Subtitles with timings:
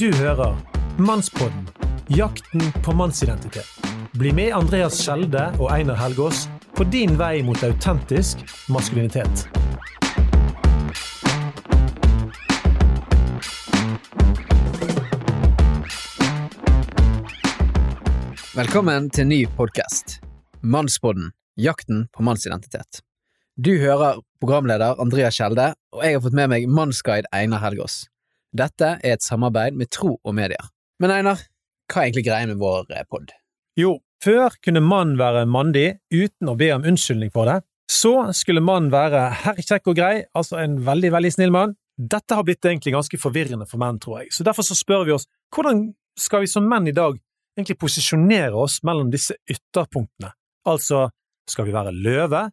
[0.00, 0.56] Du hører
[0.98, 1.66] Mannspodden
[2.08, 3.66] jakten på mannsidentitet.
[4.12, 8.40] Bli med Andreas Skjelde og Einar Helgaas på din vei mot autentisk
[8.72, 9.42] maskulinitet.
[18.56, 20.22] Velkommen til ny podkast.
[20.62, 23.02] Mannspodden jakten på mannsidentitet.
[23.60, 28.06] Du hører programleder Andreas Skjelde, og jeg har fått med meg mannsguide Einar Helgaas.
[28.56, 30.70] Dette er et samarbeid med Tro og Medier.
[31.00, 31.42] Men Einar,
[31.90, 33.30] hva er egentlig greia med vår eh, pod?
[33.78, 37.60] Jo, før kunne mann være mandig uten å be om unnskyldning for det.
[37.90, 41.76] Så skulle mann være herr kjekk og grei, altså en veldig, veldig snill mann.
[41.98, 45.14] Dette har blitt egentlig ganske forvirrende for menn, tror jeg, så derfor så spør vi
[45.16, 45.88] oss hvordan
[46.18, 47.18] skal vi som menn i dag
[47.58, 50.30] egentlig posisjonere oss mellom disse ytterpunktene?
[50.70, 51.08] Altså,
[51.50, 52.46] skal vi være løve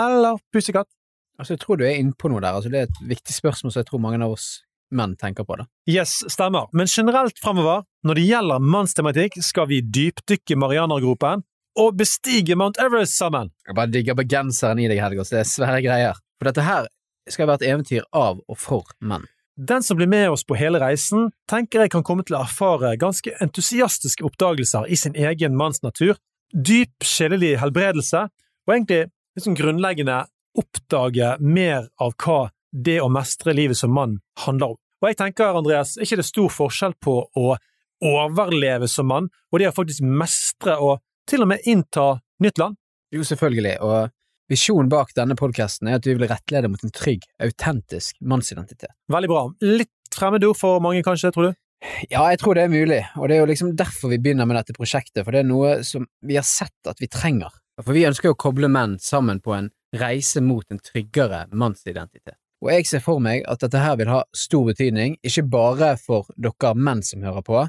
[0.00, 0.88] eller pusekatt?
[1.36, 3.74] Altså, jeg tror du er inne på noe der, altså, det er et viktig spørsmål
[3.74, 4.48] som jeg tror mange av oss
[4.94, 5.66] menn tenker på det.
[5.90, 11.44] Yes, stemmer, men generelt fremover, når det gjelder mannstematikk, skal vi dypdykke Marianergropen
[11.76, 13.50] og bestige Mount Everest sammen.
[13.66, 15.32] Jeg bare digger bergenseren i deg, Helgås.
[15.32, 16.20] det er svære greier.
[16.38, 16.88] For dette her
[17.30, 19.26] skal være et eventyr av og for menn.
[19.56, 22.92] Den som blir med oss på hele reisen, tenker jeg kan komme til å erfare
[23.00, 26.18] ganske entusiastiske oppdagelser i sin egen mannsnatur,
[26.52, 28.26] dyp sjelelig helbredelse,
[28.66, 29.06] og egentlig
[29.36, 30.24] liksom grunnleggende
[30.56, 34.80] oppdage mer av hva det å mestre livet som mann handler om.
[35.02, 37.56] Og jeg tenker, Andreas, er ikke det stor forskjell på å
[38.04, 42.78] overleve som mann, og det å faktisk mestre og til og med innta nytt land?
[43.14, 44.10] Jo, selvfølgelig, og
[44.52, 48.92] visjonen bak denne podkasten er at vi vil rettlede mot en trygg, autentisk mannsidentitet.
[49.12, 49.44] Veldig bra.
[49.64, 51.60] Litt fremmedord for mange, kanskje, tror du?
[52.08, 54.58] Ja, jeg tror det er mulig, og det er jo liksom derfor vi begynner med
[54.58, 57.52] dette prosjektet, for det er noe som vi har sett at vi trenger.
[57.84, 62.38] For vi ønsker jo å koble menn sammen på en reise mot en tryggere mannsidentitet.
[62.64, 66.24] Og jeg ser for meg at dette her vil ha stor betydning, ikke bare for
[66.40, 67.66] dere menn som hører på,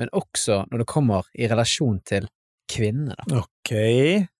[0.00, 2.28] men også når det kommer i relasjon til
[2.70, 3.40] kvinnene, da.
[3.42, 3.72] Ok,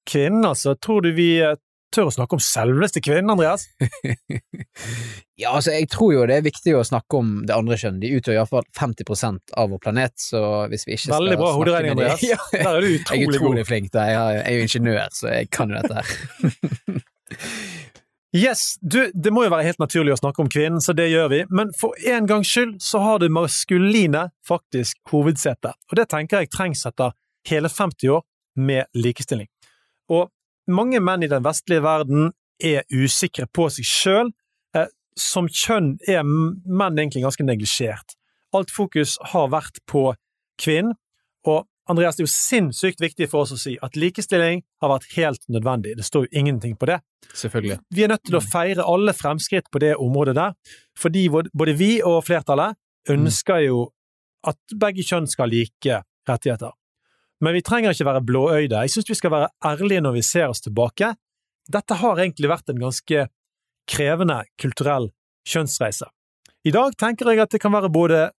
[0.09, 0.77] kvinnen altså.
[0.79, 1.57] Tror du vi eh,
[1.91, 3.65] tør å snakke om selveste kvinnen, Andreas?
[5.41, 7.99] ja, altså, jeg tror jo det er viktig å snakke om det andre kjønn.
[8.05, 11.59] De utgjør iallfall 50% av vår planet, så hvis vi ikke Veldig skal bra snakke
[11.65, 12.29] hoderegning, med de- Andreas.
[12.31, 13.71] Ja, Der er du jeg er utrolig utrolig god.
[13.73, 14.07] flink, da.
[14.13, 17.05] Jeg er jo ingeniør, så jeg kan jo dette her.
[18.37, 21.31] Yes, du, det må jo være helt naturlig å snakke om kvinnen, så det gjør
[21.33, 26.45] vi, men for en gangs skyld så har det maskuline faktisk hovedsete, og det tenker
[26.45, 27.17] jeg trengs etter
[27.51, 28.23] hele 50 år
[28.61, 29.49] med likestilling.
[30.15, 30.31] Og
[30.71, 32.31] mange menn i den vestlige verden
[32.63, 34.33] er usikre på seg sjøl.
[34.77, 34.87] Eh,
[35.19, 38.15] som kjønn er menn egentlig ganske neglisjert.
[38.55, 40.11] Alt fokus har vært på
[40.61, 40.95] kvinnen,
[41.91, 45.43] Andreas, det er jo sinnssykt viktig for oss å si at likestilling har vært helt
[45.51, 45.97] nødvendig.
[45.99, 47.01] Det står jo ingenting på det.
[47.35, 47.81] Selvfølgelig.
[47.95, 50.55] Vi er nødt til å feire alle fremskritt på det området der,
[50.99, 52.77] fordi både- vi og flertallet
[53.09, 53.89] ønsker jo
[54.47, 56.73] at begge kjønn skal ha like rettigheter.
[57.41, 58.81] Men vi trenger ikke være blåøyde.
[58.85, 61.15] Jeg synes vi skal være ærlige når vi ser oss tilbake.
[61.71, 63.29] Dette har egentlig vært en ganske
[63.89, 65.11] krevende kulturell
[65.49, 66.09] kjønnsreise.
[66.65, 68.31] I dag tenker jeg at det kan være både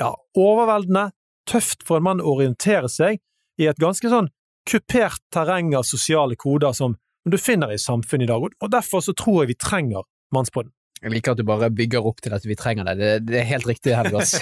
[0.00, 1.10] ja, overveldende,
[1.50, 3.18] tøft for en mann å orientere seg
[3.60, 4.30] i et ganske sånn
[4.70, 6.94] kupert terreng av sosiale koder som
[7.28, 10.70] du finner i samfunnet i dag, og- derfor så tror jeg vi trenger Mannspodden.
[11.02, 12.94] Jeg liker at du bare bygger opp til at vi trenger det.
[12.98, 14.34] Det, det er helt riktig, Helgas.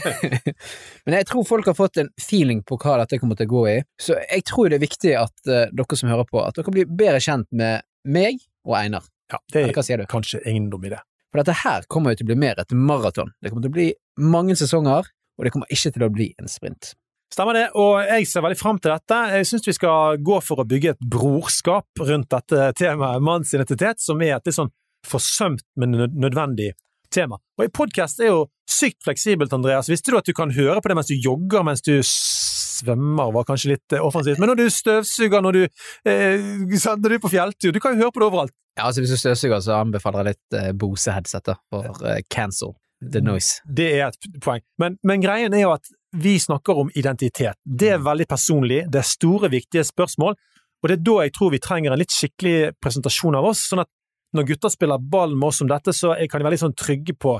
[1.06, 3.62] Men jeg tror folk har fått en feeling på hva dette kommer til å gå
[3.70, 6.74] i, så jeg tror det er viktig at uh, dere som hører på, at dere
[6.74, 9.06] blir bedre kjent med meg og Einar.
[9.32, 10.98] Ja, det er kanskje ingen dum idé.
[11.30, 13.30] For dette her kommer jo til å bli mer et maraton.
[13.40, 13.88] Det kommer til å bli
[14.18, 15.06] mange sesonger,
[15.38, 16.92] og det kommer ikke til å bli en sprint.
[17.32, 19.16] Stemmer det, og jeg ser veldig fram til dette.
[19.36, 24.22] Jeg syns vi skal gå for å bygge et brorskap rundt dette temaet mannsidentitet, som
[24.24, 24.72] er et litt sånn
[25.06, 26.72] forsømt, men nødvendig
[27.12, 27.38] tema.
[27.58, 29.90] Og i podkast er jo sykt fleksibelt, Andreas.
[29.92, 33.46] Visste du at du kan høre på det mens du jogger, mens du svømmer, var
[33.48, 35.62] kanskje litt eh, offensivt, men når du støvsuger, når du,
[36.08, 38.56] eh, når du er på fjelltur, du kan jo høre på det overalt.
[38.78, 43.22] Ja, altså Hvis du støvsuger, så anbefaler jeg litt eh, Bose-headset for eh, cancel the
[43.22, 43.62] noise.
[43.64, 44.62] Det er et poeng.
[44.80, 47.58] Men, men greien er jo at vi snakker om identitet.
[47.62, 50.36] Det er veldig personlig, det er store, viktige spørsmål,
[50.78, 53.82] og det er da jeg tror vi trenger en litt skikkelig presentasjon av oss, sånn
[53.82, 53.90] at
[54.36, 57.16] når gutter spiller ball med oss om dette, så kan de være litt sånn trygge
[57.16, 57.38] på,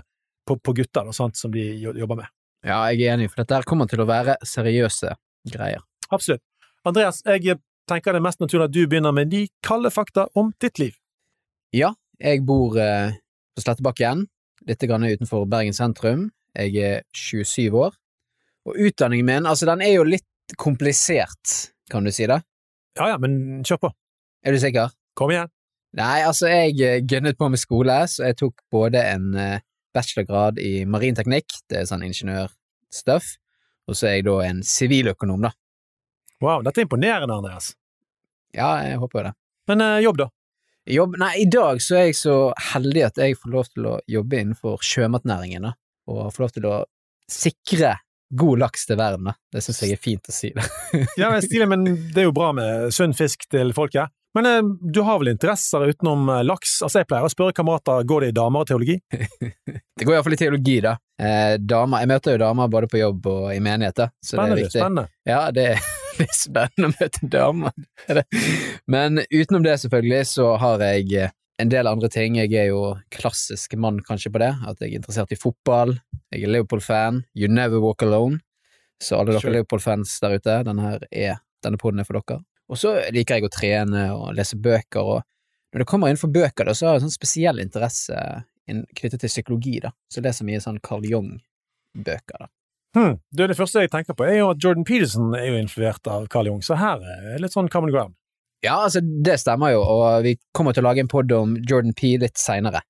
[0.48, 2.32] på, på gutter da, sant, som de jobber med.
[2.66, 5.12] Ja, jeg er enig, for dette her kommer til å være seriøse
[5.52, 5.84] greier.
[6.10, 6.42] Absolutt.
[6.88, 7.58] Andreas, jeg
[7.88, 10.96] tenker det er mest naturlig at du begynner med de kalde fakta om ditt liv.
[11.76, 13.14] Ja, jeg bor eh,
[13.54, 14.26] på Slettebakken,
[14.68, 16.28] litt utenfor Bergen sentrum.
[16.56, 17.96] Jeg er 27 år.
[18.68, 22.40] Og utdanningen min, altså den er jo litt komplisert, kan du si det?
[22.98, 23.90] Ja ja, men kjør på.
[24.44, 24.92] Er du sikker?
[25.16, 25.50] Kom igjen.
[25.96, 29.64] Nei, altså jeg gønnet på med skole, så jeg tok både en eh,
[29.96, 33.36] bachelorgrad i marinteknikk, det er sånn ingeniørstuff,
[33.88, 35.54] Og så er jeg da en siviløkonom, da.
[36.44, 37.72] Wow, dette er imponerende, Andreas.
[38.52, 39.32] Ja, jeg håper det.
[39.68, 40.28] Men eh, jobb, da?
[40.88, 42.34] Jobb, nei, I dag så er jeg så
[42.72, 45.74] heldig at jeg får lov til å jobbe innenfor sjømatnæringen, da.
[46.08, 46.76] Og får lov til å
[47.28, 47.96] sikre
[48.38, 49.34] god laks til verden, da.
[49.52, 50.52] Det syns jeg er fint å si.
[50.56, 50.64] det.
[51.20, 54.14] Ja, men stilig, men det er jo bra med sunn fisk til folket.
[54.36, 56.78] Men eh, du har vel interesser utenom eh, laks?
[56.84, 58.98] Altså, jeg pleier å spørre kamerater går det i damer og teologi.
[59.98, 60.92] Det går iallfall i teologi, da.
[61.18, 64.12] Eh, damer, jeg møter jo damer både på jobb og i menigheter.
[64.22, 64.54] Spennende.
[64.54, 64.80] Det er viktig.
[64.80, 65.08] spennende.
[65.26, 65.64] Ja, det,
[66.24, 67.74] er spennende å møte damer.
[68.08, 68.22] Er.
[68.90, 72.38] Men utenom det, selvfølgelig, så har jeg eh, en del andre ting.
[72.38, 72.82] Jeg er jo
[73.14, 75.96] klassisk mann kanskje på det, at jeg er interessert i fotball.
[76.34, 77.24] Jeg er Liverpool-fan.
[77.38, 78.40] You never walk alone.
[79.02, 79.54] Så alle dere Sure.
[79.56, 82.42] Liverpool-fans der ute, denne er denne poden er for dere.
[82.68, 86.68] Og så liker jeg å trene og lese bøker, og når det kommer innenfor bøker,
[86.68, 88.18] da, så har jeg en sånn spesiell interesse
[88.68, 89.92] knyttet til psykologi, da.
[90.12, 92.50] Så det så mye sånn Carl Jung-bøker, da.
[92.96, 93.18] Hmm.
[93.34, 96.26] Du, det første jeg tenker på, er jo at Jordan Peterson er jo influert av
[96.32, 98.16] Carl Jung, så her er litt sånn common ground.
[98.64, 101.94] Ja, altså, det stemmer jo, og vi kommer til å lage en pod om Jordan
[101.94, 102.80] P litt seinere,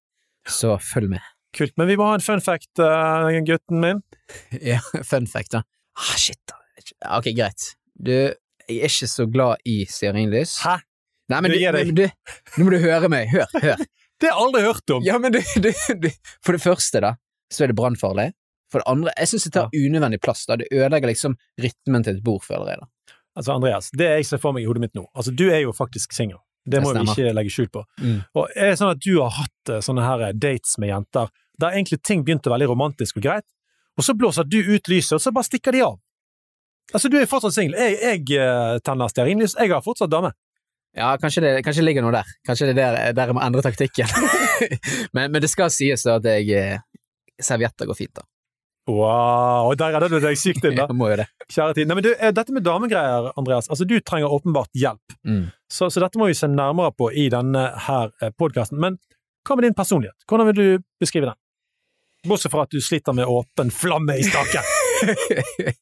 [0.48, 1.26] så følg med.
[1.56, 1.74] Kult.
[1.80, 4.04] Men vi må ha en fun fact, uh, gutten min.
[4.72, 5.64] Ja, fun fact, da.
[5.98, 6.58] Ah, shit, da.
[7.16, 7.72] Ok, greit.
[7.98, 8.12] Du,
[8.68, 10.58] jeg er ikke så glad i stearinlys.
[10.64, 10.78] Hæ?
[11.28, 13.32] Nei, men Du du, du, nå må du høre meg.
[13.32, 13.80] Hør, hør.
[14.18, 15.04] Det har jeg aldri hørt om!
[15.06, 15.38] Ja, men du
[16.42, 17.12] For det første, da,
[17.54, 18.32] så er det brannfarlig.
[18.72, 20.58] For det andre, jeg syns det tar unødvendig plass, da.
[20.60, 23.14] Det ødelegger liksom rytmen til et bord, føler jeg, da.
[23.38, 25.72] Altså, Andreas, det jeg ser for meg i hodet mitt nå Altså, du er jo
[25.76, 26.40] faktisk singel.
[26.68, 27.84] Det må vi ikke legge skjul på.
[28.02, 28.18] Mm.
[28.36, 31.76] Og er det sånn at du har hatt eh, sånne her dates med jenter, der
[31.78, 33.46] egentlig ting begynte veldig romantisk og greit,
[33.98, 35.96] og så blåser du ut lyset, og så bare stikker de av?
[36.92, 37.76] Altså, du er fortsatt singel.
[37.78, 39.56] Jeg, jeg eh, tenner stearinlys.
[39.58, 40.32] Jeg har fortsatt dame.
[40.96, 42.30] Ja, kanskje det, kanskje det ligger noe der.
[42.48, 44.08] Kanskje det er der, der jeg må endre taktikken.
[45.14, 47.02] men, men det skal sies da at jeg eh,
[47.38, 48.24] Servietter går fint, da.
[48.88, 50.86] Wow, der redder du deg sykt inn, da.
[50.96, 51.26] Må jo det.
[51.52, 51.88] Kjære tid.
[51.90, 55.16] Nei, men du, eh, dette med damegreier, Andreas, altså du trenger åpenbart hjelp.
[55.28, 55.42] Mm.
[55.68, 58.80] Så, så dette må vi se nærmere på i denne her podkasten.
[58.80, 58.96] Men
[59.46, 60.16] hva med din personlighet?
[60.28, 61.38] Hvordan vil du beskrive den?
[62.28, 64.64] Bortsett fra at du sliter med åpen flamme i staken.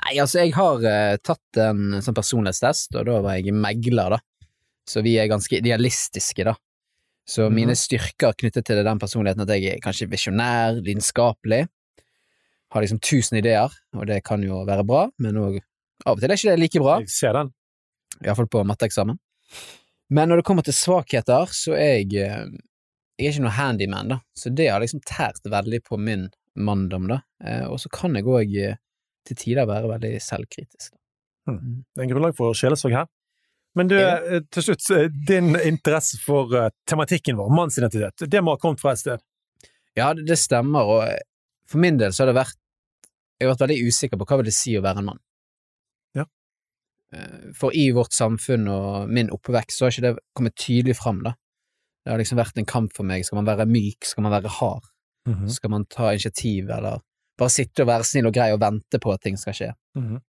[0.00, 4.20] Nei, altså, jeg har uh, tatt en sånn personlighetstest, og da var jeg megler, da.
[4.88, 6.56] Så vi er ganske idealistiske, da.
[7.28, 7.54] Så Mhm.
[7.54, 11.68] mine styrker knyttet til den personligheten at jeg er kanskje visjonær, lidenskapelig,
[12.70, 15.58] har liksom tusen ideer, og det kan jo være bra, men òg
[16.06, 17.50] av og til er ikke det like bra, Jeg ser den.
[18.24, 19.18] iallfall på matteeksamen.
[20.10, 22.46] Men når det kommer til svakheter, så er jeg eh,
[23.20, 27.06] Jeg er ikke noe handyman, da, så det har liksom tært veldig på min manndom,
[27.10, 27.18] da.
[27.44, 28.54] Eh, Og så kan jeg òg
[29.28, 30.94] til tider være veldig selvkritisk.
[31.46, 31.84] Hmm.
[31.94, 33.06] Det er en grunnlag for sjelesorg her.
[33.76, 38.56] Men du, eh, til slutt, eh, din interesse for eh, tematikken vår, mannsidentitet, det må
[38.56, 39.20] ha kommet fra et sted.
[39.96, 41.20] Ja, det, stemmer, og eh,
[41.70, 42.56] for min del så har det vært
[43.40, 45.20] Jeg har vært veldig usikker på hva vil det si å være en mann.
[46.18, 46.26] Ja.
[47.14, 51.22] Eh, For i vårt samfunn og min oppvekst så har ikke det kommet tydelig fram,
[51.24, 51.32] da.
[52.04, 53.24] Det har liksom vært en kamp for meg.
[53.24, 54.04] Skal man være myk?
[54.04, 54.84] Skal man være hard?
[55.28, 55.48] Mhm.
[55.52, 57.00] Skal man ta initiativ, eller
[57.38, 59.70] bare sitte og være snill og grei og vente på at ting skal skje?
[59.96, 60.20] Mhm.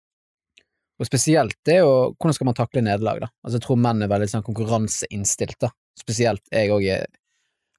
[1.01, 3.27] Og spesielt det jo hvordan skal man takle nederlag, da.
[3.43, 5.71] Altså, jeg tror menn er veldig sånn konkurranseinnstilt, da.
[5.99, 6.85] Spesielt jeg òg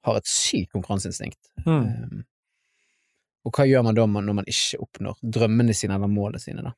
[0.05, 1.39] har et sykt konkurranseinstinkt.
[1.65, 1.85] Mm.
[1.87, 2.25] Um,
[3.43, 6.75] og hva gjør man da når man ikke oppnår drømmene sine eller målene sine, da?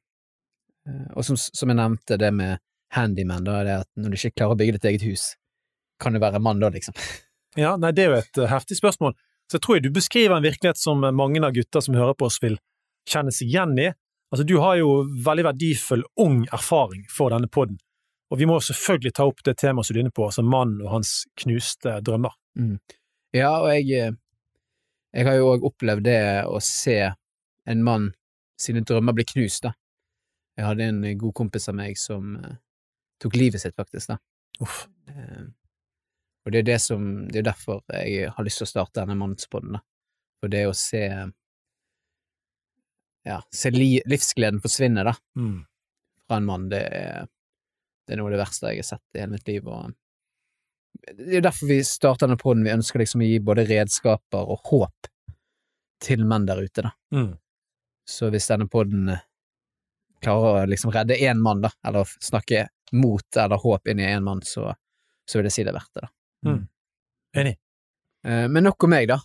[0.89, 2.61] Uh, og som, som jeg nevnte, det med
[2.95, 5.27] handyman, da det at når du ikke klarer å bygge ditt eget hus,
[6.03, 6.97] kan du være mann da, liksom?
[7.55, 9.13] Ja, nei, det er jo et eh, heftig spørsmål.
[9.47, 12.17] Så jeg tror jeg du beskriver en virkelighet som eh, mange av gutta som hører
[12.19, 12.57] på oss, vil
[13.07, 13.93] kjenne seg igjen i.
[14.35, 17.79] Altså, du har jo veldig verdifull ung erfaring for denne podden,
[18.33, 20.83] og vi må selvfølgelig ta opp det temaet som du er inne på, altså mannen
[20.83, 22.35] og hans knuste drømmer.
[23.37, 24.17] Ja, og jeg, eh,
[25.15, 26.19] jeg har jo òg opplevd det
[26.51, 26.99] å se
[27.71, 28.11] en mann
[28.61, 29.73] sine drømmer bli knust, da.
[30.59, 32.57] Jeg hadde en god kompis av meg som eh,
[33.23, 34.19] tok livet sitt, faktisk, da.
[34.63, 34.85] Uff.
[35.11, 35.47] Eh,
[36.45, 39.17] og det er det som Det er derfor jeg har lyst til å starte denne
[39.19, 39.81] mannspodden, da.
[40.43, 41.07] For det å se
[43.25, 45.65] Ja, se li, livsgleden forsvinne, da, Mm.
[46.29, 47.27] fra en mann, det er,
[48.07, 49.95] det er noe av det verste jeg har sett i hele mitt liv, og
[51.13, 52.65] det er derfor vi starter denne podden.
[52.67, 55.11] Vi ønsker liksom å gi både redskaper og håp
[56.05, 56.93] til menn der ute, da.
[57.15, 57.33] Mm.
[58.09, 59.25] Så hvis denne podden eh,
[60.25, 64.25] klarer å liksom redde én mann, da, eller snakke mot eller håp inn i én
[64.25, 64.71] mann, så,
[65.29, 66.13] så vil jeg si det er verdt det, da.
[66.51, 66.65] Mm.
[67.43, 67.55] Enig.
[68.27, 69.21] Eh, Men nok om meg, da.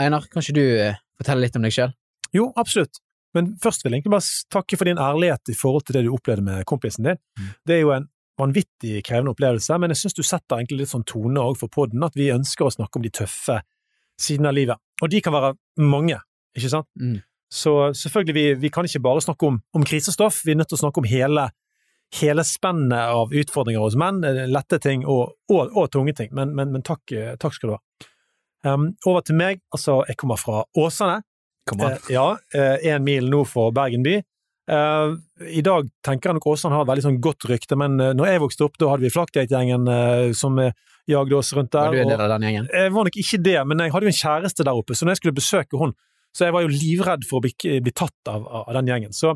[0.00, 1.96] Einar, kan ikke du eh, fortelle litt om deg sjøl?
[2.32, 3.02] Jo, absolutt.
[3.36, 6.12] Men først vil jeg egentlig bare takke for din ærlighet i forhold til det du
[6.14, 7.20] opplevde med kompisen din.
[7.38, 7.52] Mm.
[7.68, 8.08] Det er jo en
[8.40, 12.04] vanvittig krevende opplevelse, men jeg syns du setter egentlig litt sånn tone òg for podden,
[12.06, 13.58] at vi ønsker å snakke om de tøffe
[14.20, 14.80] sidene av livet.
[15.02, 16.18] Og de kan være mange,
[16.56, 16.88] ikke sant?
[17.00, 17.20] Mm.
[17.52, 20.78] Så selvfølgelig, vi, vi kan ikke bare snakke om, om krisestoff, vi er nødt til
[20.78, 21.50] å snakke om hele,
[22.16, 26.32] hele spennet av utfordringer hos menn, eh, lette ting og, og, og tunge ting.
[26.36, 27.82] Men, men, men takk, eh, takk, skal du ha.
[28.62, 29.60] Um, over til meg.
[29.74, 31.20] Altså, jeg kommer fra Åsane.
[31.68, 31.82] Kom.
[31.84, 32.30] Eh, ja,
[32.80, 34.20] én mil nord for Bergen by.
[34.70, 38.12] Uh, I dag tenker jeg nok Åsane har et veldig sånn godt rykte, men uh,
[38.14, 40.60] når jeg vokste opp, da hadde vi Flakgate-gjengen uh, som
[41.10, 41.90] jagde oss rundt der.
[41.90, 42.68] Var du en del av den gjengen?
[42.70, 45.16] jeg var nok ikke det, men jeg hadde jo en kjæreste der oppe, så når
[45.16, 45.96] jeg skulle besøke hun,
[46.32, 47.52] så jeg var jo livredd for å bli,
[47.84, 49.16] bli tatt av, av den gjengen.
[49.16, 49.34] Så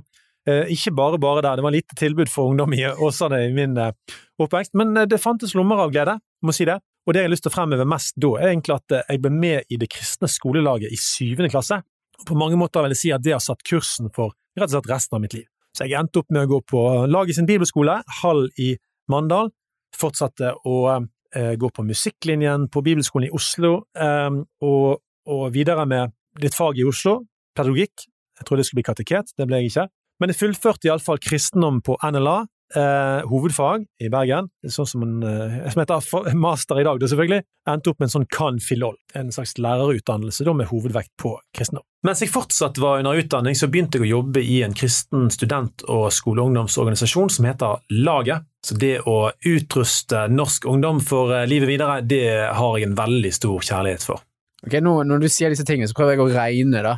[0.48, 3.76] eh, ikke bare bare der, det var lite tilbud for ungdom i Åsane i min
[3.80, 3.92] eh,
[4.40, 6.16] oppvekst, men eh, det fantes lommer av glede,
[6.46, 6.78] må si det.
[7.06, 9.22] Og det jeg har lyst til å fremheve mest da, er egentlig at eh, jeg
[9.26, 11.82] ble med i det kristne skolelaget i syvende klasse.
[12.26, 14.90] På mange måter vil jeg si at det har satt kursen for rett og slett
[14.90, 15.46] resten av mitt liv.
[15.76, 18.72] Så jeg endte opp med å gå på laget sin bibelskole, Hall i
[19.12, 19.50] Mandal,
[19.96, 26.16] fortsatte å eh, gå på musikklinjen på Bibelskolen i Oslo, eh, og, og videre med
[26.42, 27.20] litt fag i Oslo,
[27.56, 28.08] pedagogikk.
[28.36, 29.86] Jeg trodde det skulle bli kateket, det ble jeg ikke.
[30.20, 32.38] Men jeg fullførte iallfall kristendom på NLA,
[32.74, 37.44] eh, hovedfag i Bergen, sånn som, en, eh, som heter master i dag, da selvfølgelig.
[37.70, 41.84] Endte opp med en sånn can filol, en slags lærerutdannelse da med hovedvekt på kristendom.
[42.06, 45.86] Mens jeg fortsatt var under utdanning, så begynte jeg å jobbe i en kristen student-
[45.90, 48.46] og skoleungdomsorganisasjon som heter Laget.
[48.66, 53.34] Så det å utruste norsk ungdom for eh, livet videre, det har jeg en veldig
[53.34, 54.22] stor kjærlighet for.
[54.66, 56.96] Ok, nå, Når du sier disse tingene, så prøver jeg å regne da,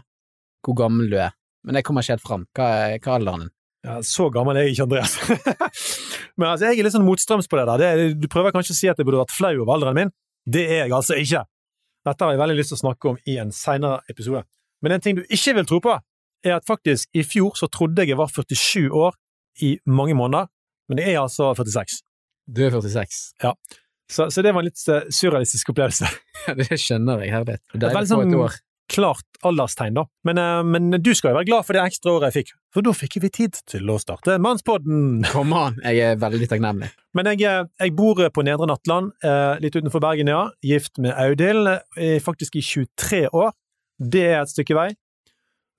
[0.64, 1.34] hvor gammel du er.
[1.66, 2.44] Men jeg kommer ikke helt fram.
[2.56, 3.54] Hva er, hva er alderen din?
[3.88, 5.14] Ja, så gammel er jeg ikke, Andreas.
[6.38, 7.80] Men altså, jeg er litt sånn motstrøms på det der.
[7.80, 10.12] Det, du prøver kanskje å si at jeg burde vært flau over alderen min.
[10.48, 11.42] Det er jeg altså ikke.
[12.08, 14.44] Dette har jeg veldig lyst til å snakke om i en senere episode.
[14.84, 15.96] Men en ting du ikke vil tro på,
[16.46, 19.16] er at faktisk i fjor så trodde jeg jeg var 47 år
[19.66, 20.46] i mange måneder,
[20.88, 21.98] men jeg er altså 46.
[22.46, 23.18] Du er 46.
[24.08, 26.08] Så, så det var en litt eh, surrealistisk opplevelse.
[26.48, 27.60] Ja, det skjønner jeg, herlighet.
[27.74, 28.54] Det er Deilig å få et sånn- år.
[28.88, 30.06] Klart alderstegn, da.
[30.24, 32.86] Men, eh, men du skal jo være glad for det ekstra året jeg fikk, for
[32.86, 35.26] da fikk vi tid til å starte Mannspodden!
[35.28, 35.76] Kom an!
[35.84, 36.88] Jeg er veldig takknemlig.
[37.18, 40.46] Men jeg, eh, jeg bor på Nedre Nattland, eh, litt utenfor Bergen, ja.
[40.64, 41.68] Gift med Audhild,
[42.24, 43.52] faktisk i 23 år.
[44.00, 44.88] Det er et stykke vei.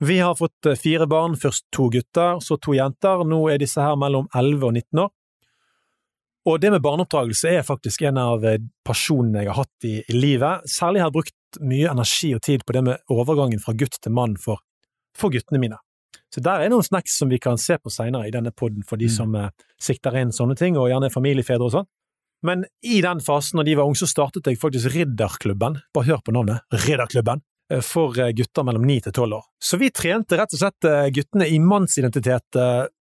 [0.00, 3.24] Vi har fått fire barn, først to gutter, så to jenter.
[3.26, 5.10] Nå er disse her mellom 11 og 19 år.
[6.48, 8.46] Og det med barneoppdragelse er faktisk en av
[8.86, 10.64] pasjonene jeg har hatt i, i livet.
[10.64, 14.12] Særlig har jeg brukt mye energi og tid på det med overgangen fra gutt til
[14.12, 14.60] mann for,
[15.16, 15.78] for guttene mine.
[16.30, 18.96] Så der er noen snacks som vi kan se på seinere i denne podden for
[18.96, 19.14] de Mm.
[19.16, 19.48] som eh,
[19.80, 21.86] sikter inn sånne ting, og gjerne familiefedre og sånn.
[22.42, 25.80] Men i den fasen, når de var unge, så startet jeg faktisk Ridderklubben.
[25.92, 26.62] Bare hør på navnet.
[26.72, 27.42] Ridderklubben.
[27.70, 29.44] eh, For eh, gutter mellom 9 til 12 år.
[29.60, 32.56] Så vi trente rett og slett eh, guttene i mannsidentitet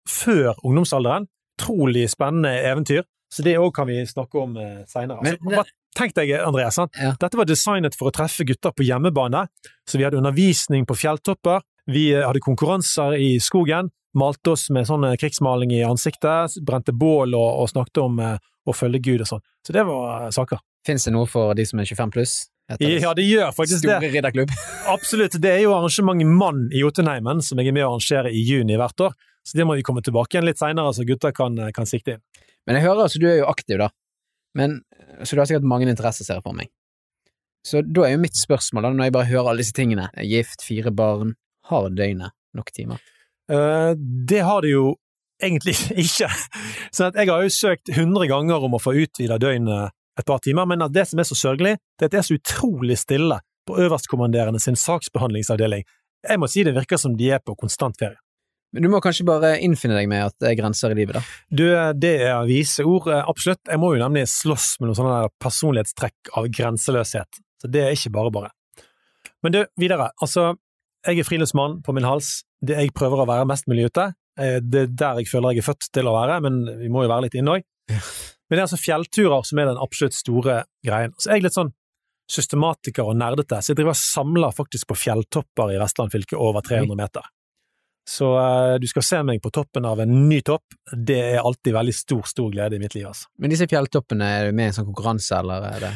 [0.08, 1.28] før ungdomsalderen.
[1.58, 3.04] Utrolig spennende eventyr.
[3.30, 4.54] Så det òg kan vi snakke om
[4.88, 5.20] seinere.
[5.20, 5.64] Altså,
[5.96, 6.78] Tenk deg, Andreas?
[6.78, 7.14] Ja.
[7.20, 9.46] dette var designet for å treffe gutter på hjemmebane.
[9.88, 14.88] Så vi hadde undervisning på fjelltopper, vi eh, hadde konkurranser i skogen, malte oss med
[14.88, 18.36] sånn eh, krigsmaling i ansiktet, brente bål og, og snakket om eh,
[18.68, 19.44] å følge Gud og sånn.
[19.64, 20.60] Så det var saker.
[20.86, 22.36] Fins det noe for de som er 25 pluss?
[22.68, 23.96] Ja, det gjør faktisk det.
[23.96, 24.52] Store ridderklubb.
[24.94, 25.38] Absolutt.
[25.40, 28.76] Det er jo arrangementet Mann i Jotunheimen som jeg er med å arrangere i juni
[28.76, 29.16] hvert år.
[29.48, 32.22] Så det må vi komme tilbake igjen litt seinere, så gutter kan, kan sikte inn.
[32.68, 33.88] Men jeg hører altså, du er jo aktiv, da.
[34.58, 34.80] Men,
[35.22, 36.70] så du har sikkert mange interesser, ser jeg for meg.
[37.66, 40.62] Så da er jo mitt spørsmål, da, når jeg bare hører alle disse tingene, gift,
[40.64, 41.34] fire barn,
[41.68, 43.02] har døgnet nok timer?
[43.50, 44.94] Uh, det har det jo
[45.42, 46.30] egentlig ikke.
[46.92, 50.66] Så jeg har jo søkt 100 ganger om å få utvida døgnet et par timer,
[50.66, 53.38] men det som er så sørgelig, det er at det er så utrolig stille
[53.68, 55.84] på øverstkommanderende sin saksbehandlingsavdeling.
[56.26, 58.18] Jeg må si det virker som de er på konstant ferie.
[58.74, 61.22] Men du må kanskje bare innfinne deg med at det er grenser i livet, da.
[61.48, 61.64] Du,
[61.96, 63.62] det er vise ord, eh, absolutt.
[63.64, 67.40] Jeg må jo nemlig slåss med noen sånne der personlighetstrekk av grenseløshet.
[67.62, 68.50] Så det er ikke bare bare.
[69.42, 70.10] Men du, videre.
[70.20, 70.50] Altså,
[71.06, 72.42] jeg er friluftsmann på min hals.
[72.60, 74.10] Det jeg prøver å være mest mulig ute.
[74.38, 77.06] Eh, Det er der jeg føler jeg er født til å være, men vi må
[77.06, 77.66] jo være litt inne òg.
[77.88, 81.12] Men det er altså fjellturer som er den absolutt store greien.
[81.16, 81.72] Så jeg er litt sånn
[82.28, 86.60] systematiker og nerdete, så jeg driver og samler faktisk på fjelltopper i Vestland fylke over
[86.64, 87.24] 300 meter.
[88.08, 90.64] Så eh, du skal se meg på toppen av en ny topp.
[90.96, 93.28] Det er alltid veldig stor, stor glede i mitt liv, altså.
[93.38, 95.90] Men disse fjelltoppene, er du med i en sånn konkurranse, eller er det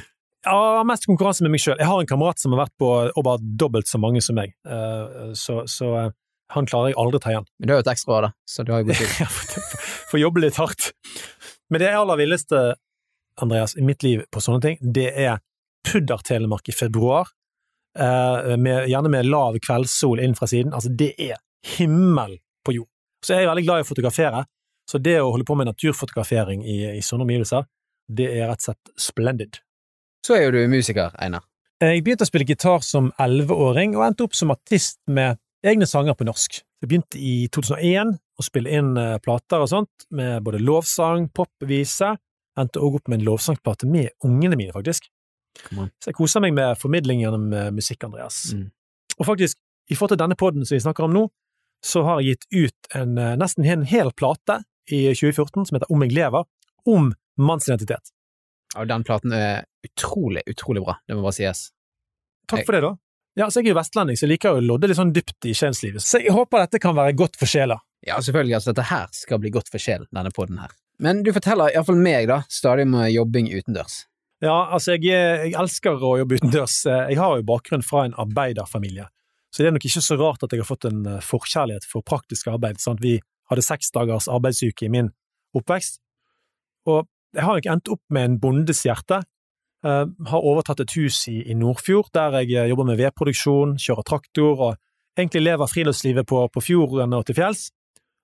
[0.45, 1.79] Ja, mest konkurranse med meg sjøl.
[1.81, 2.91] Jeg har en kamerat som har vært på
[3.23, 6.11] over dobbelt så mange som meg, Eh, så, så eh,
[6.53, 7.47] han klarer jeg aldri å ta igjen.
[7.57, 9.31] Men du har jo et ekstra år, da, så du har jo god tid.
[10.11, 10.91] Får- jobbe litt hardt.
[11.73, 12.61] Men det aller villeste,
[13.41, 15.39] Andreas, i mitt liv på sånne ting, det er
[15.89, 17.31] puddertelemark i februar,
[17.97, 20.73] med, gjerne med lav kveldssol inn fra siden.
[20.77, 21.41] Altså, det er
[21.77, 22.91] himmel på jord.
[23.23, 24.45] Så jeg er veldig glad i å fotografere,
[24.91, 27.69] så det å holde på med naturfotografering i, i sånne omgivelser,
[28.13, 29.61] det er rett og slett splendid.
[30.27, 31.47] Så er jo du musiker, Einar.
[31.83, 36.15] Jeg begynte å spille gitar som elleveåring, og endte opp som artist med egne sanger
[36.19, 36.61] på norsk.
[36.83, 41.51] Jeg begynte i 2001 å spille inn eh, plater og sånt, med både lovsang, pop,
[41.67, 42.13] vise.
[42.59, 45.09] Endte også opp med en lovsangplate med ungene mine, faktisk.
[45.71, 48.53] Så jeg koser meg med formidling gjennom eh, musikk, Andreas.
[48.57, 48.69] Mm.
[49.19, 49.59] Og faktisk,
[49.91, 51.27] i forhold til denne podden som vi snakker om nå,
[51.85, 55.91] så har jeg gitt ut en, eh, nesten en hel plate i 2014 som heter
[55.93, 56.45] Om jeg lever,
[56.87, 58.13] om mannsidentitet.
[58.77, 61.71] Og den platen er utrolig, utrolig bra, det må bare sies.
[62.49, 62.97] Takk for det, da.
[63.35, 65.55] Ja, så Jeg er jo vestlending, så jeg liker å lodde litt sånn dypt i
[65.57, 66.05] sjelslivet.
[66.05, 67.79] Så jeg håper dette kan være godt for sjela.
[68.05, 70.75] Ja, selvfølgelig, altså dette her skal bli godt for sjelen, denne podden her.
[71.01, 74.03] Men du forteller iallfall meg, da, stadig om jobbing utendørs.
[74.43, 76.83] Ja, altså, jeg, jeg elsker å jobbe utendørs.
[76.85, 79.07] Jeg har jo bakgrunn fra en arbeiderfamilie,
[79.53, 82.05] så det er nok ikke så rart at jeg har fått en eh, forkjærlighet for
[82.07, 82.81] praktisk arbeid.
[82.81, 83.03] Sant?
[83.05, 83.19] Vi
[83.53, 85.11] hadde seks dagers arbeidsuke i min
[85.57, 86.01] oppvekst,
[86.89, 87.05] og
[87.37, 89.21] jeg har ikke endt opp med en bondes hjerte.
[89.85, 94.09] Eh, har overtatt et hus i, i Nordfjord, der jeg eh, jobber med vedproduksjon, kjører
[94.09, 97.69] traktor og egentlig lever friluftslivet på, på fjorden og til fjells.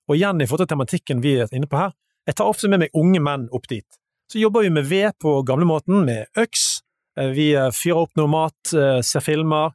[0.09, 1.93] Og igjen i forhold til tematikken vi er inne på her,
[2.25, 4.01] jeg tar ofte med meg unge menn opp dit.
[4.33, 6.81] Så jobber vi med ved på gamlemåten, med øks.
[7.17, 8.73] Vi fyrer opp noe mat,
[9.05, 9.73] ser filmer,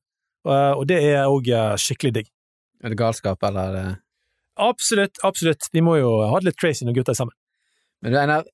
[0.48, 1.48] og det er òg
[1.80, 2.32] skikkelig digg.
[2.84, 3.94] Er det galskap, eller er
[4.62, 5.70] Absolutt, absolutt.
[5.74, 7.34] Vi må jo ha det litt crazy når gutta er sammen.
[8.04, 8.46] Men du, Einar,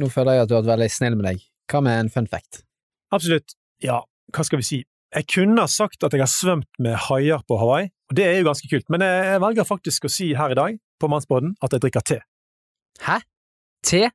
[0.00, 1.44] nå føler jeg at du har vært veldig snill med deg.
[1.70, 2.64] Hva med en fun fact?
[3.14, 3.54] Absolutt.
[3.84, 4.00] Ja,
[4.34, 4.80] hva skal vi si?
[5.14, 8.40] Jeg kunne ha sagt at jeg har svømt med haier på Hawaii, og det er
[8.40, 11.74] jo ganske kult, men jeg velger faktisk å si her i dag, på Mannsbåten, at
[11.74, 12.18] jeg drikker te.
[13.04, 13.20] Hæ?
[13.86, 14.08] Te?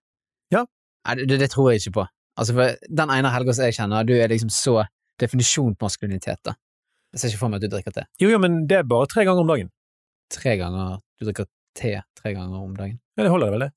[0.52, 0.66] Ja.
[1.08, 2.06] Nei, det, det tror jeg ikke på.
[2.40, 4.76] Altså, for den ene Helga som jeg kjenner, du er liksom så
[5.20, 6.58] definisjon på maskulinitet, da.
[7.14, 8.04] Jeg ser ikke for meg at du drikker te.
[8.22, 9.70] Jo, jo, men det er bare tre ganger om dagen.
[10.34, 11.48] Tre ganger Du drikker
[11.78, 13.00] te tre ganger om dagen.
[13.18, 13.72] Ja, det holder det vel, det.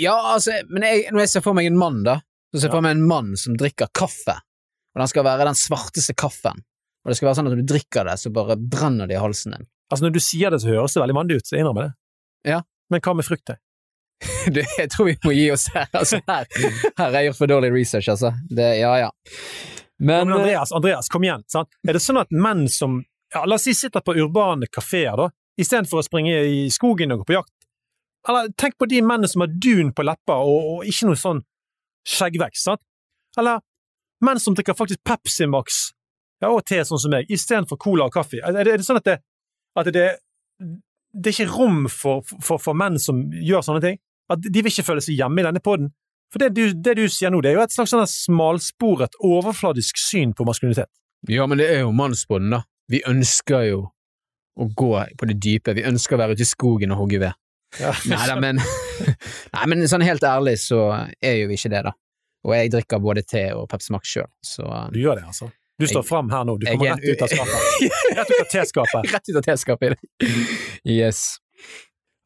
[0.00, 2.18] Ja, altså, men jeg, når jeg ser for meg en mann, da,
[2.54, 2.76] så ser jeg Ja.
[2.78, 4.36] for meg en mann som drikker kaffe,
[4.94, 6.62] og den skal være den svarteste kaffen.
[7.04, 9.20] Og det skal være sånn at når du drikker det, så bare brenner det i
[9.22, 9.66] halsen din.
[9.90, 11.92] Altså, når du sier det, så høres det veldig mandig ut, så jeg innrømmer det.
[12.52, 12.62] Ja.
[12.90, 13.56] Men hva med frukttøy?
[14.52, 15.88] Du, jeg tror vi må gi oss her.
[15.96, 18.32] Altså, her, her har jeg gjort for dårlig research, altså.
[18.50, 19.10] Det, ja, ja.
[20.00, 21.44] Men, Men, eh, Andreas, Andreas, kom igjen.
[21.52, 21.68] Sant?
[21.88, 23.02] Er det sånn at menn som
[23.34, 25.28] ja, la oss si sitter på urbane kafeer, da,
[25.60, 27.52] istedenfor å springe i skogen og gå på jakt,
[28.28, 31.44] eller tenk på de mennene som har dun på leppa og, og ikke noe sånn
[32.08, 32.82] skjeggvekst, sant?
[33.40, 33.62] Eller
[34.24, 35.90] menn som drikker faktisk Pepsi Max
[36.40, 38.40] ja, og te, sånn som meg, istedenfor cola og kaffe.
[38.40, 39.18] Er det, er det sånn at det,
[39.76, 40.06] at det,
[41.12, 44.00] det er ikke rom for, for, for menn som gjør sånne ting?
[44.32, 45.90] At de vil ikke føle seg hjemme i denne poden?
[46.30, 49.98] For det du, det du sier nå, det er jo et slags sånn smalsporet, overfladisk
[49.98, 50.90] syn på maskulinitet.
[51.28, 52.62] ja, men det er jo mannsbånd, da.
[52.90, 53.80] Vi ønsker jo
[54.60, 55.74] å gå på det dype.
[55.74, 57.38] Vi ønsker å være ute i skogen og hogge ved.
[57.78, 57.92] Ja.
[58.10, 58.58] Nei da, men,
[59.54, 60.80] nei, men sånn helt ærlig så
[61.22, 61.94] er jo vi ikke det, da.
[62.46, 64.64] Og jeg drikker både te og Pepsi Max sjøl, så
[64.94, 65.50] Du gjør det, altså.
[65.80, 66.58] Du står fram her nå.
[66.60, 67.86] Du kommer er rett ut av skapet.
[68.18, 69.06] Rett ut av teskapet.
[69.14, 70.02] Rett ut av teskapet.
[70.84, 71.22] Yes.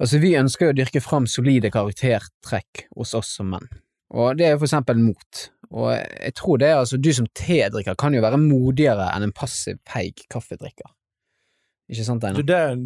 [0.02, 3.68] Altså, vi ønsker jo å dyrke fram solide karaktertrekk hos oss som menn,
[4.14, 5.44] og det er for eksempel mot.
[5.74, 9.34] Og jeg tror det er altså, du som tedrikker kan jo være modigere enn en
[9.34, 10.86] passiv, feig kaffedrikker.
[11.90, 12.78] Ikke sant, Du, Einar?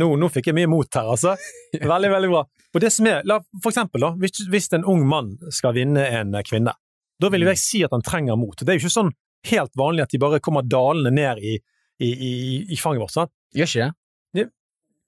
[0.00, 1.34] nå, nå fikk jeg mye mot her, altså.
[1.92, 2.44] Veldig, veldig bra.
[2.72, 6.06] Og det som er, la, for eksempel, da, hvis, hvis en ung mann skal vinne
[6.20, 6.72] en eh, kvinne,
[7.20, 8.56] da vil jo jeg si at han trenger mot.
[8.56, 9.12] Det er jo ikke sånn
[9.50, 11.54] helt vanlig at de bare kommer dalende ned i,
[12.00, 12.32] i, i,
[12.72, 13.14] i fanget vårt.
[13.16, 13.32] sant?
[13.56, 13.92] Gjør ikke det?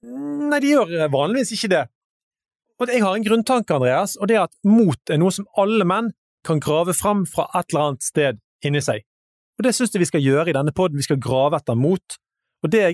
[0.09, 1.85] Nei, de gjør eh, vanligvis ikke det.
[2.79, 5.87] Og jeg har en grunntanke, Andreas, og det er at mot er noe som alle
[5.89, 6.13] menn
[6.47, 9.03] kan grave fram fra et eller annet sted inni seg.
[9.59, 12.19] Og det syns jeg vi skal gjøre i denne poden, vi skal grave etter mot.
[12.63, 12.85] Og det,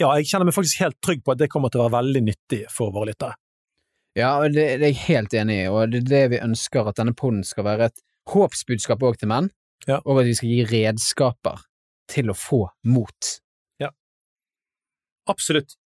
[0.00, 2.22] ja, jeg kjenner meg faktisk helt trygg på at det kommer til å være veldig
[2.30, 3.36] nyttig for våre lyttere.
[4.16, 6.96] Ja, det, det er jeg helt enig i, og det er det vi ønsker at
[6.96, 8.00] denne poden skal være et
[8.32, 9.52] håpsbudskap òg til menn,
[9.86, 10.00] Ja.
[10.08, 11.60] og at vi skal gi redskaper
[12.08, 13.28] til å få mot.
[13.78, 13.90] Ja.
[15.28, 15.76] Absolutt.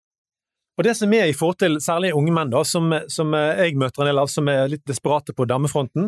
[0.81, 4.01] Og det som er i forhold til særlig unge menn, da, som, som jeg møter
[4.01, 6.07] en del av, som er litt desperate på damefronten,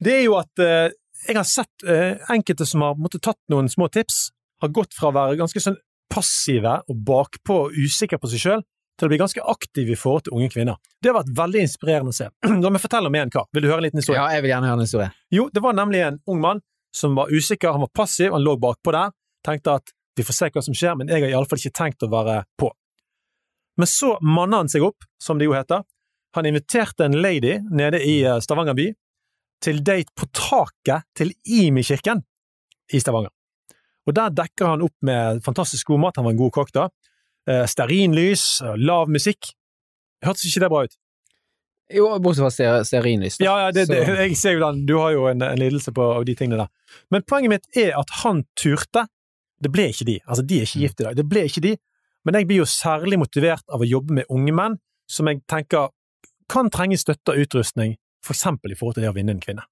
[0.00, 0.94] det er jo at eh,
[1.26, 4.30] jeg har sett eh, enkelte som har måttet tatt noen små tips,
[4.64, 5.76] har gått fra å være ganske sånn
[6.08, 8.64] passive og bakpå og usikre på seg sjøl,
[8.98, 10.80] til å bli ganske aktive i forhold til unge kvinner.
[10.98, 12.30] Det har vært veldig inspirerende å se.
[12.64, 13.46] La meg fortelle om en kar.
[13.52, 14.18] Vil du høre en liten historie?
[14.18, 15.12] Ja, jeg vil gjerne høre en historie.
[15.34, 16.64] Jo, det var nemlig en ung mann
[16.96, 19.12] som var usikker, han var passiv, han lå bakpå der,
[19.44, 22.10] tenkte at vi får se hva som skjer, men jeg har iallfall ikke tenkt å
[22.10, 22.72] være på.
[23.78, 25.84] Men så manna han seg opp, som det jo heter.
[26.36, 28.90] Han inviterte en lady nede i eh, Stavanger by
[29.64, 32.20] til date på taket til Imi-kirken
[32.94, 33.32] i Stavanger.
[34.08, 36.86] Og der dekker han opp med fantastisk god mat, han var en god kokk da,
[37.48, 39.52] eh, stearinlys, eh, lav musikk.
[40.24, 40.96] Hørtes ikke det bra ut?
[41.94, 43.38] Jo, bortsett fra stear- stearinlys.
[43.40, 46.08] Ja, ja det, det, jeg ser jo den, du har jo en, en lidelse på
[46.28, 46.96] de tingene der.
[47.14, 49.06] Men poenget mitt er at han turte.
[49.58, 51.72] Det ble ikke de, altså de er ikke gift i dag, det ble ikke de,
[52.28, 54.74] men jeg blir jo særlig motivert av å jobbe med unge menn
[55.08, 55.88] som jeg tenker
[56.52, 59.64] kan trenge støtte og utrustning, for eksempel i forhold til det å vinne en kvinne.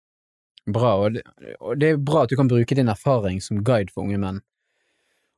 [0.73, 1.23] Bra, og det,
[1.61, 4.40] og det er bra at du kan bruke din erfaring som guide for unge menn.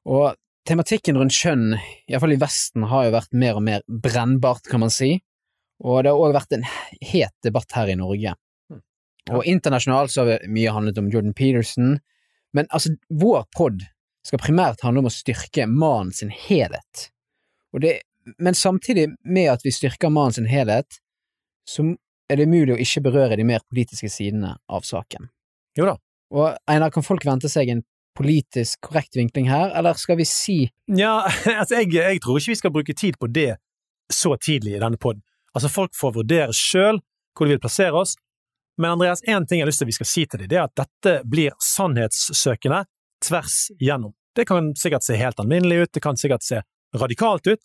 [0.08, 1.74] Og tematikken rundt kjønn,
[2.08, 5.16] iallfall i Vesten, har jo vært mer og mer brennbart, kan man si,
[5.82, 6.66] og det har òg vært en
[7.10, 8.34] het debatt her i Norge.
[8.70, 8.82] Mm.
[9.36, 11.98] Og internasjonalt så har vi mye handlet om Jordan Peterson,
[12.56, 13.84] men altså, vår pod
[14.28, 17.08] skal primært handle om å styrke mannen sin helhet.
[17.80, 17.98] Det,
[18.38, 21.00] men samtidig med at vi styrker mannen sin helhet,
[21.68, 21.84] så
[22.28, 25.30] er det mulig å ikke berøre de mer politiske sidene av saken.
[25.78, 25.96] Jo da.
[26.34, 27.84] Og Einar, kan folk vente seg en
[28.18, 30.58] politisk korrekt vinkling her, eller skal vi si
[30.90, 31.22] Ja,
[31.60, 33.54] altså jeg, jeg tror ikke vi skal bruke tid på det
[34.12, 35.22] så tidlig i denne poden.
[35.54, 37.00] Altså, folk får vurdere sjøl
[37.36, 38.16] hvor de vil plassere oss,
[38.78, 40.58] men Andreas, én ting jeg har lyst til at vi skal si til dem, det
[40.58, 42.84] er at dette blir sannhetssøkende
[43.24, 44.14] tvers igjennom.
[44.38, 46.62] Det kan sikkert se helt alminnelig ut, det kan sikkert se
[46.94, 47.60] radikalt ut,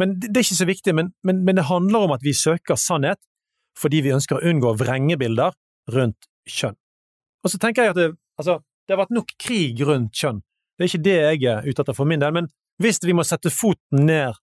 [0.00, 0.94] men det er ikke så viktig.
[0.96, 3.20] Men, men, men det handler om at vi søker sannhet
[3.80, 5.54] fordi vi ønsker å unngå vrengebilder
[5.94, 6.76] rundt kjønn.
[7.44, 8.08] Og så tenker jeg at det,
[8.40, 10.42] altså, det har vært nok krig rundt kjønn.
[10.76, 13.24] Det er ikke det jeg er ute etter for min del, men hvis vi må
[13.28, 14.36] sette foten ned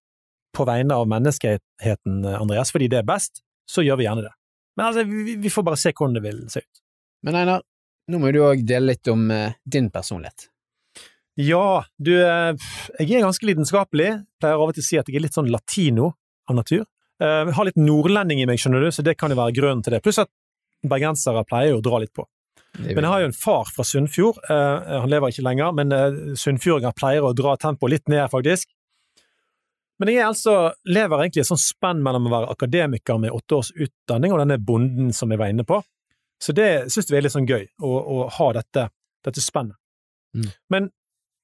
[0.56, 4.34] på vegne av menneskeheten, Andreas, fordi det er best, så gjør vi gjerne det.
[4.78, 6.82] Men altså, vi, vi får bare se hvordan det vil se ut.
[7.26, 7.64] Men Einar,
[8.08, 10.48] nå må du òg dele litt om eh, din personlighet.
[11.38, 12.54] Ja, du, eh,
[12.98, 14.08] jeg er ganske lidenskapelig.
[14.42, 16.12] Pleier av og til å si at jeg er litt sånn latino
[16.50, 16.82] av natur.
[17.22, 19.84] Eh, Jeg har litt nordlending i meg, skjønner du, så det kan jo være grunnen
[19.84, 20.02] til det.
[20.02, 20.30] Pluss at
[20.82, 22.26] bergensere pleier jo å dra litt på.
[22.78, 24.38] Men jeg har jo en far fra Sunnfjord.
[24.50, 25.94] Eh, Han lever ikke lenger, men
[26.36, 28.68] sunnfjordinger pleier å dra tempoet litt ned, faktisk.
[29.98, 33.34] Men jeg er altså, lever egentlig i et sånt spenn mellom å være akademiker med
[33.34, 35.80] åtte års utdanning og denne bonden som jeg var inne på.
[36.38, 38.84] Så det syns vi er litt sånn gøy, å, å ha dette,
[39.26, 39.74] dette spennet.
[40.36, 40.50] Mm.
[40.70, 40.90] Men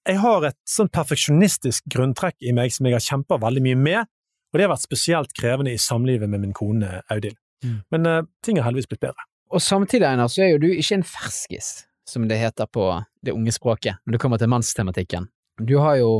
[0.05, 4.11] jeg har et sånn perfeksjonistisk grunntrekk i meg som jeg har kjempa veldig mye med,
[4.53, 7.39] og det har vært spesielt krevende i samlivet med min kone Audhild.
[7.65, 7.79] Mm.
[7.95, 9.27] Men uh, ting har heldigvis blitt bedre.
[9.55, 11.71] Og samtidig, Einar, så er jo du ikke en ferskis,
[12.09, 12.91] som det heter på
[13.25, 15.31] det unge språket, når det kommer til mannstematikken.
[15.63, 16.11] Du har jo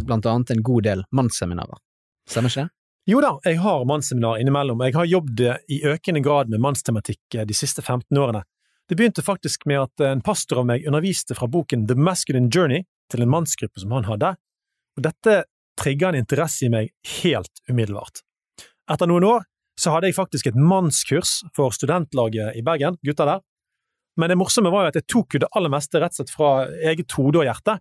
[0.00, 1.80] blant annet en god del mannsseminarer,
[2.28, 2.74] stemmer ikke det?
[3.08, 4.82] Jo da, jeg har mannsseminar innimellom.
[4.84, 8.44] Jeg har jobbet i økende grad med mannstematikk de siste 15 årene.
[8.90, 12.84] Det begynte faktisk med at en pastor av meg underviste fra boken The Masculine Journey
[13.10, 14.34] til en mannsgruppe som han hadde,
[14.96, 15.42] og dette
[15.80, 18.22] trigga en interesse i meg helt umiddelbart.
[18.90, 19.46] Etter noen år
[19.80, 23.44] så hadde jeg faktisk et mannskurs for studentlaget i Bergen, gutta der,
[24.20, 26.34] men det morsomme var jo at jeg tok jo det aller meste rett og slett
[26.34, 26.50] fra
[26.90, 27.78] eget hode og hjerte,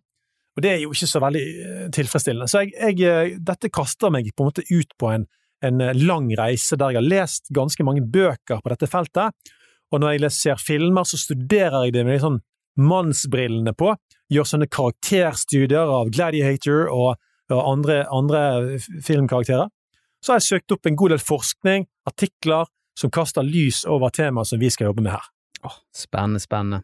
[0.56, 2.50] og det er jo ikke så veldig eh, tilfredsstillende.
[2.52, 5.26] Så jeg, jeg, eh, dette kaster meg på en måte ut på en,
[5.66, 9.56] en eh, lang reise der jeg har lest ganske mange bøker på dette feltet,
[9.90, 12.42] og når jeg ser filmer, så studerer jeg det med sånn
[12.80, 13.94] mannsbrillene på,
[14.34, 17.20] gjør sånne karakterstudier av Gladiator og,
[17.52, 18.42] og andre, andre
[19.06, 19.72] filmkarakterer.
[20.24, 24.50] Så har jeg søkt opp en god del forskning, artikler, som kaster lys over temaet
[24.50, 25.28] som vi skal jobbe med her.
[25.64, 26.84] Åh, spennende, spennende.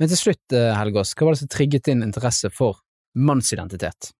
[0.00, 2.80] Men til slutt, eh, Helgås, hva var det som trigget din interesse for
[3.14, 4.12] mannsidentitet?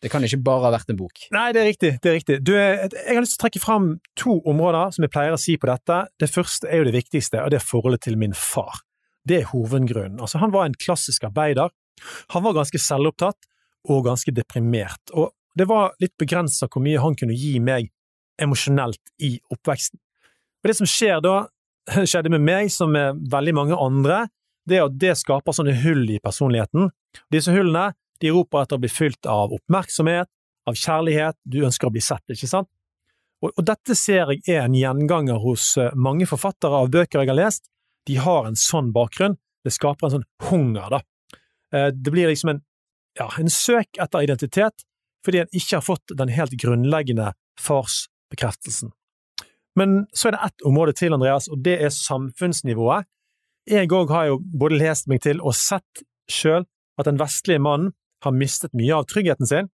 [0.00, 1.26] Det kan ikke bare ha vært en bok.
[1.32, 1.92] Nei, det er riktig.
[2.02, 2.36] det er riktig.
[2.44, 5.56] Du, jeg har lyst til å trekke fram to områder som jeg pleier å si
[5.56, 6.02] på dette.
[6.20, 8.85] Det første er jo det viktigste, og det er forholdet til min far.
[9.26, 10.20] Det er hovedgrunnen.
[10.22, 11.72] Altså, han var en klassisk arbeider.
[12.34, 13.48] Han var ganske selvopptatt
[13.90, 17.88] og ganske deprimert, og det var litt begrensa hvor mye han kunne gi meg
[18.42, 19.98] emosjonelt i oppveksten.
[20.60, 21.36] Og det som skjer da,
[22.10, 24.26] skjedde med meg som med veldig mange andre,
[24.68, 26.90] det er at det skaper sånne hull i personligheten.
[27.32, 30.28] Disse hullene de roper etter å bli fylt av oppmerksomhet,
[30.66, 32.68] av kjærlighet, du ønsker å bli sett, ikke sant?
[33.44, 37.30] Og, og dette ser jeg er en gjenganger hos eh, mange forfattere av bøker jeg
[37.30, 37.68] har lest.
[38.06, 39.36] De har en sånn bakgrunn.
[39.64, 41.00] Det skaper en sånn hunger, da.
[41.72, 42.62] Eh, Det blir liksom en,
[43.18, 44.84] ja, en søk etter identitet,
[45.24, 48.92] fordi en ikke har fått den helt grunnleggende farsbekreftelsen.
[49.76, 53.04] Men så er det ett område til, Andreas, og det er samfunnsnivået.
[53.68, 56.64] Jeg òg har jo både lest meg til og sett sjøl
[56.96, 57.92] at den vestlige mannen
[58.24, 59.68] har mistet mye av tryggheten sin,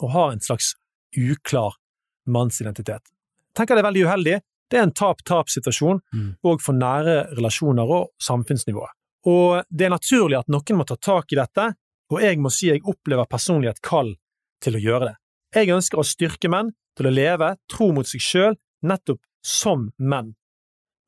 [0.00, 0.74] og har en slags
[1.16, 1.74] uklar
[2.30, 3.02] mannsidentitet.
[3.50, 4.36] Jeg tenker det er veldig uheldig.
[4.70, 6.00] Det er en tap-tap-situasjon,
[6.46, 8.94] òg for nære relasjoner og samfunnsnivået.
[9.28, 11.72] Og det er naturlig at noen må ta tak i dette,
[12.10, 14.14] og jeg må si jeg opplever personlig et kall
[14.62, 15.16] til å gjøre det.
[15.54, 18.56] Jeg ønsker å styrke menn til å leve tro mot seg sjøl,
[18.86, 20.34] nettopp som menn.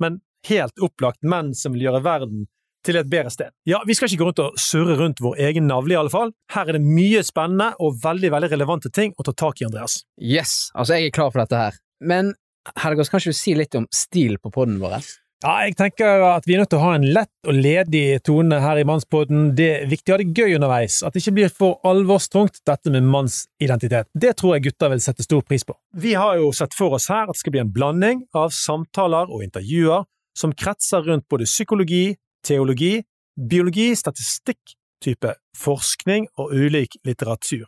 [0.02, 2.46] Men helt opplagt menn som vil gjøre verden
[2.82, 3.52] til et bedre sted.
[3.68, 6.32] Ja, vi skal ikke gå rundt og surre rundt vår egen navle, i alle fall.
[6.50, 10.00] Her er det mye spennende og veldig, veldig relevante ting å ta tak i, Andreas.
[10.18, 11.78] Yes, altså jeg er klar for dette her.
[12.02, 12.34] Men
[12.78, 15.02] Helgås, kan ikke du si litt om stil på podden vår?
[15.42, 18.60] Ja, jeg tenker at vi er nødt til å ha en lett og ledig tone
[18.62, 19.48] her i Mannspodden.
[19.58, 22.92] Det er viktig å ha det gøy underveis, at det ikke blir for alvorstungt, dette
[22.94, 24.06] med mannsidentitet.
[24.14, 25.74] Det tror jeg gutter vil sette stor pris på.
[25.98, 29.32] Vi har jo sett for oss her at det skal bli en blanding av samtaler
[29.34, 30.06] og intervjuer
[30.38, 32.04] som kretser rundt både psykologi,
[32.46, 32.92] teologi,
[33.34, 37.66] biologi, statistikk, type forskning og ulik litteratur.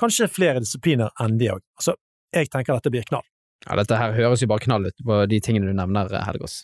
[0.00, 1.60] Kanskje flere disipliner enn de òg.
[1.76, 1.98] Altså,
[2.32, 3.26] jeg tenker dette blir knall.
[3.66, 6.62] Ja, dette her høres jo bare knall ut på de tingene du nevner, Helgås.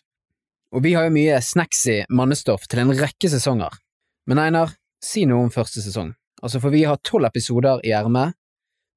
[0.74, 3.72] Og vi har jo mye snacksy mannestoff til en rekke sesonger.
[4.28, 6.12] Men Einar, si noe om første sesong.
[6.42, 8.36] Altså, for vi har tolv episoder i ermet,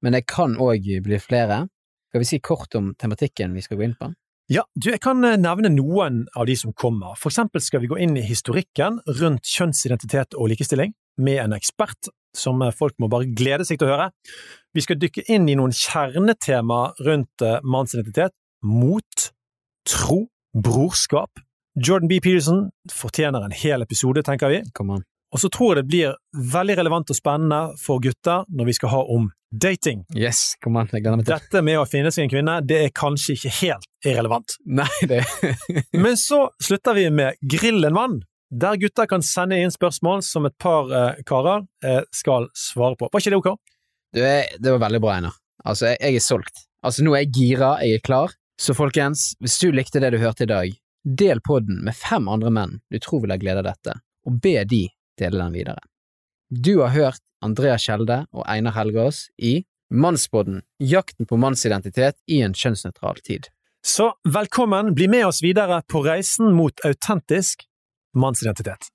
[0.02, 1.64] men det kan òg bli flere.
[2.10, 4.10] Skal vi si kort om tematikken vi skal gå inn på?
[4.52, 7.14] Ja, du, jeg kan eh, nevne noen av de som kommer.
[7.16, 12.10] For eksempel skal vi gå inn i historikken rundt kjønnsidentitet og likestilling, med en ekspert
[12.36, 14.10] som eh, folk må bare glede seg til å høre.
[14.72, 19.30] Vi skal dykke inn i noen kjernetema rundt eh, mannsidentitet, mot,
[19.88, 21.42] tro, brorskap,
[21.74, 22.20] Jordan B.
[22.20, 24.60] Peterson fortjener en hel episode, tenker vi.
[25.32, 26.16] Og så tror jeg det blir
[26.52, 30.02] veldig relevant og spennende for gutter når vi skal ha om dating.
[30.16, 31.38] Yes, kom an, jeg gleder meg til.
[31.38, 34.58] Dette med å finne seg en kvinne, det er kanskje ikke helt irrelevant.
[34.68, 35.22] Nei, det
[36.04, 38.20] Men så slutter vi med Grill en mann,
[38.52, 43.08] der gutter kan sende inn spørsmål som et par eh, karer eh, skal svare på.
[43.08, 43.50] Var ikke det ok?
[44.12, 45.40] Du, det var veldig bra, Einar.
[45.64, 46.66] Altså, jeg, jeg er solgt.
[46.84, 48.36] Altså, nå er jeg gira, jeg er klar.
[48.60, 52.50] Så folkens, hvis du likte det du hørte i dag, Del podden med fem andre
[52.54, 54.84] menn du tror vil ha glede av dette, og be de
[55.18, 55.82] dele den videre.
[56.46, 62.54] Du har hørt Andrea Skjelde og Einar Helgaas i Mannspodden– jakten på mannsidentitet i en
[62.54, 63.50] kjønnsnøytral tid.
[63.82, 67.66] Så velkommen, bli med oss videre på reisen mot autentisk
[68.14, 68.90] mannsidentitet.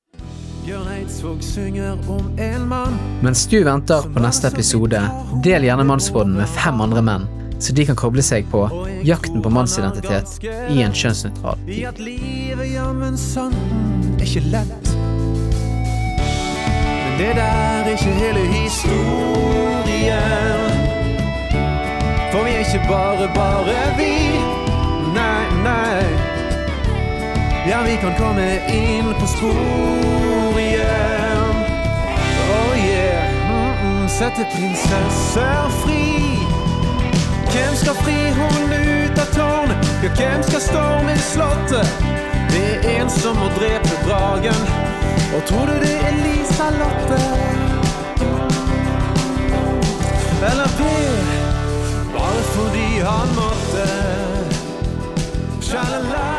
[3.22, 5.02] Mens du venter på neste episode,
[5.44, 7.28] del gjerne Mannspodden med fem andre menn
[7.60, 8.68] så de kan koble seg på
[9.06, 11.86] jakten på mannsidentitet i en kjønnsnøytral tid.
[11.90, 14.92] at livet jammen sanden er ikke lett.
[17.02, 19.98] Men det der er ikke hele historien.
[22.32, 24.14] For vi er ikke bare bare vi.
[25.18, 26.17] Nei, nei.
[27.70, 31.56] Ja, vi kan komme inn på sporet igjen.
[32.50, 33.32] Oh yeah.
[33.50, 34.08] Mm -mm.
[34.08, 36.06] Sette prinsesser fri.
[37.52, 39.78] Hvem skal fri hun ut av tårnet?
[40.04, 41.88] Ja, hvem skal storme i slottet?
[42.50, 44.62] Det er en som må drepe dragen.
[45.36, 47.22] Og tror du det er Lisa Lotte?
[50.50, 51.26] Eller Per?
[52.14, 53.88] Bare fordi han måtte.
[55.62, 56.37] Shalala.